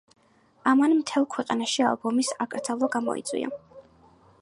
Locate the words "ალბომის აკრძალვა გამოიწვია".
1.91-3.55